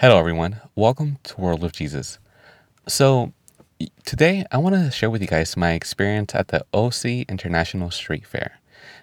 Hello, 0.00 0.16
everyone. 0.16 0.60
Welcome 0.76 1.18
to 1.24 1.40
World 1.40 1.64
of 1.64 1.72
Jesus. 1.72 2.20
So, 2.86 3.32
today 4.04 4.44
I 4.52 4.58
want 4.58 4.76
to 4.76 4.92
share 4.92 5.10
with 5.10 5.20
you 5.20 5.26
guys 5.26 5.56
my 5.56 5.72
experience 5.72 6.36
at 6.36 6.46
the 6.46 6.64
OC 6.72 7.26
International 7.28 7.90
Street 7.90 8.24
Fair. 8.24 8.60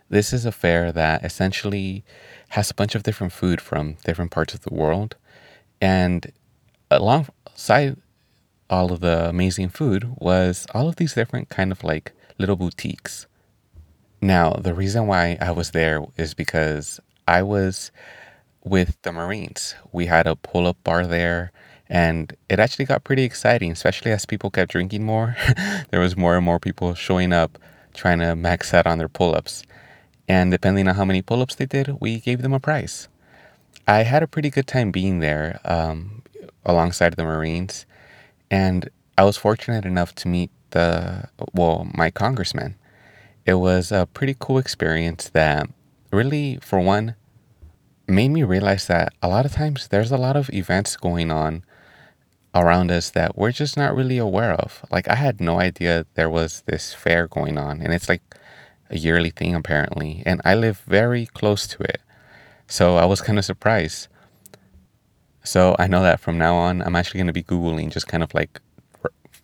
This 0.09 0.31
is 0.31 0.45
a 0.45 0.53
fair 0.53 0.93
that 0.93 1.25
essentially 1.25 2.05
has 2.51 2.71
a 2.71 2.73
bunch 2.73 2.95
of 2.95 3.03
different 3.03 3.33
food 3.33 3.59
from 3.59 3.97
different 4.05 4.31
parts 4.31 4.53
of 4.53 4.61
the 4.61 4.73
world. 4.73 5.17
And 5.81 6.31
alongside 6.89 7.97
all 8.69 8.93
of 8.93 9.01
the 9.01 9.27
amazing 9.27 9.71
food 9.71 10.15
was 10.17 10.65
all 10.73 10.87
of 10.87 10.95
these 10.95 11.13
different 11.13 11.49
kind 11.49 11.73
of 11.73 11.83
like 11.83 12.13
little 12.37 12.55
boutiques. 12.55 13.27
Now, 14.21 14.51
the 14.51 14.73
reason 14.73 15.07
why 15.07 15.37
I 15.41 15.51
was 15.51 15.71
there 15.71 16.05
is 16.15 16.33
because 16.33 17.01
I 17.27 17.41
was 17.41 17.91
with 18.65 19.01
the 19.03 19.13
Marines. 19.13 19.75
We 19.93 20.07
had 20.07 20.27
a 20.27 20.35
pull 20.35 20.67
up 20.67 20.83
bar 20.83 21.05
there, 21.05 21.51
and 21.87 22.35
it 22.49 22.59
actually 22.59 22.85
got 22.85 23.03
pretty 23.03 23.23
exciting, 23.23 23.71
especially 23.71 24.11
as 24.11 24.25
people 24.25 24.49
kept 24.49 24.71
drinking 24.71 25.05
more. 25.05 25.37
there 25.91 25.99
was 25.99 26.17
more 26.17 26.35
and 26.35 26.43
more 26.43 26.59
people 26.59 26.95
showing 26.95 27.31
up 27.31 27.57
trying 27.93 28.19
to 28.19 28.35
max 28.35 28.73
out 28.73 28.87
on 28.87 28.97
their 28.97 29.07
pull 29.07 29.33
ups. 29.35 29.63
And 30.27 30.51
depending 30.51 30.87
on 30.87 30.95
how 30.95 31.05
many 31.05 31.21
pull 31.21 31.41
ups 31.41 31.55
they 31.55 31.67
did, 31.67 32.01
we 32.01 32.19
gave 32.19 32.41
them 32.41 32.53
a 32.53 32.59
prize. 32.59 33.07
I 33.87 34.03
had 34.03 34.23
a 34.23 34.27
pretty 34.27 34.49
good 34.49 34.67
time 34.67 34.91
being 34.91 35.19
there 35.19 35.59
um, 35.63 36.23
alongside 36.65 37.15
the 37.15 37.23
Marines, 37.23 37.85
and 38.49 38.89
I 39.17 39.23
was 39.23 39.37
fortunate 39.37 39.85
enough 39.85 40.15
to 40.15 40.27
meet 40.27 40.49
the, 40.71 41.29
well, 41.53 41.87
my 41.93 42.09
congressman. 42.09 42.75
It 43.45 43.55
was 43.55 43.91
a 43.91 44.07
pretty 44.11 44.35
cool 44.39 44.57
experience 44.57 45.29
that 45.29 45.69
really, 46.11 46.57
for 46.63 46.79
one, 46.79 47.15
made 48.07 48.29
me 48.29 48.43
realize 48.43 48.87
that 48.87 49.13
a 49.21 49.27
lot 49.27 49.45
of 49.45 49.53
times 49.53 49.87
there's 49.87 50.11
a 50.11 50.17
lot 50.17 50.35
of 50.35 50.49
events 50.53 50.95
going 50.97 51.31
on 51.31 51.63
around 52.53 52.91
us 52.91 53.09
that 53.09 53.37
we're 53.37 53.51
just 53.51 53.75
not 53.75 53.95
really 53.95 54.17
aware 54.17 54.53
of. 54.53 54.85
Like 54.89 55.07
I 55.09 55.15
had 55.15 55.41
no 55.41 55.59
idea 55.59 56.05
there 56.13 56.29
was 56.29 56.63
this 56.65 56.93
fair 56.93 57.27
going 57.27 57.57
on 57.57 57.81
and 57.81 57.93
it's 57.93 58.07
like 58.07 58.21
a 58.89 58.97
yearly 58.97 59.31
thing 59.31 59.55
apparently 59.55 60.23
and 60.25 60.41
I 60.45 60.55
live 60.55 60.79
very 60.87 61.25
close 61.25 61.67
to 61.67 61.83
it. 61.83 62.01
So 62.67 62.97
I 62.97 63.05
was 63.05 63.21
kind 63.21 63.37
of 63.37 63.45
surprised. 63.45 64.07
So 65.43 65.75
I 65.77 65.87
know 65.87 66.01
that 66.01 66.19
from 66.19 66.37
now 66.37 66.55
on 66.55 66.81
I'm 66.81 66.95
actually 66.95 67.19
going 67.19 67.27
to 67.27 67.33
be 67.33 67.43
googling 67.43 67.91
just 67.91 68.07
kind 68.07 68.23
of 68.23 68.33
like 68.33 68.61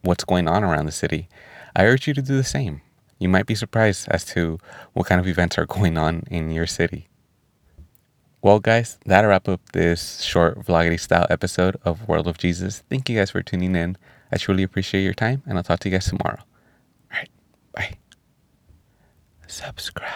what's 0.02 0.24
going 0.24 0.48
on 0.48 0.64
around 0.64 0.86
the 0.86 0.92
city. 0.92 1.28
I 1.76 1.86
urge 1.86 2.08
you 2.08 2.14
to 2.14 2.22
do 2.22 2.36
the 2.36 2.44
same. 2.44 2.82
You 3.20 3.30
might 3.30 3.46
be 3.46 3.56
surprised 3.56 4.08
as 4.10 4.26
to 4.26 4.58
what 4.94 5.06
kind 5.06 5.22
of 5.22 5.28
events 5.28 5.58
are 5.58 5.66
going 5.78 5.98
on 5.98 6.24
in 6.32 6.52
your 6.52 6.68
city. 6.68 7.08
Well, 8.44 8.60
guys, 8.60 8.98
that'll 9.06 9.30
wrap 9.30 9.48
up 9.48 9.62
this 9.72 10.22
short 10.22 10.60
vloggy 10.66 11.00
style 11.00 11.28
episode 11.30 11.78
of 11.86 12.08
World 12.08 12.28
of 12.28 12.40
Jesus. 12.40 12.84
Thank 12.90 13.08
you 13.08 13.18
guys 13.18 13.30
for 13.30 13.44
tuning 13.44 13.76
in. 13.76 13.98
I 14.32 14.38
truly 14.38 14.64
appreciate 14.64 15.04
your 15.04 15.14
time, 15.14 15.44
and 15.46 15.58
I'll 15.58 15.64
talk 15.64 15.80
to 15.82 15.90
you 15.90 15.94
guys 15.94 16.08
tomorrow. 16.08 16.40
All 16.40 17.20
right, 17.20 17.30
bye. 17.74 17.98
Subscribe. 19.46 20.10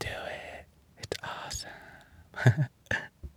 Do 0.00 0.08
it. 0.08 0.66
It's 0.98 1.16
awesome. 1.22 2.68